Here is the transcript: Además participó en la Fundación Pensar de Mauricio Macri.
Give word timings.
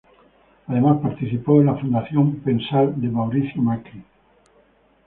Además 0.65 0.97
participó 0.99 1.59
en 1.61 1.67
la 1.67 1.75
Fundación 1.75 2.37
Pensar 2.37 2.95
de 2.95 3.07
Mauricio 3.07 3.61
Macri. 3.61 4.03